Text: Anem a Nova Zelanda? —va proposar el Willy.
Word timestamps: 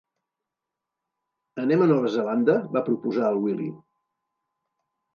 Anem 1.65 1.85
a 1.85 1.89
Nova 1.93 2.13
Zelanda? 2.17 2.57
—va 2.75 2.85
proposar 2.91 3.31
el 3.31 3.41
Willy. 3.47 3.73